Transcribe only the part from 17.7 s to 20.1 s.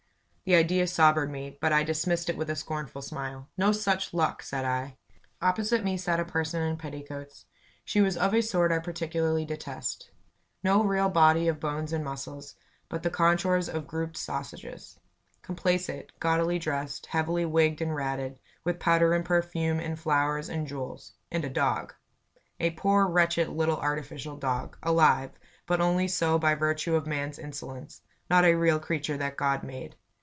and ratted, with powder and perfume and